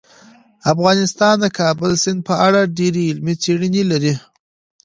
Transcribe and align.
افغانستان 0.73 1.35
د 1.39 1.45
کابل 1.59 1.91
سیند 2.03 2.21
په 2.27 2.35
اړه 2.47 2.71
ډېرې 2.77 3.03
علمي 3.09 3.35
څېړنې 3.43 3.83
لري. 3.91 4.13